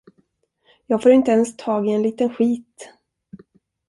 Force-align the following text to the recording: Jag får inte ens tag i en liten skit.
Jag 0.85 1.03
får 1.03 1.11
inte 1.11 1.31
ens 1.31 1.57
tag 1.57 1.87
i 1.87 1.91
en 1.91 2.01
liten 2.03 2.29
skit. 2.33 2.91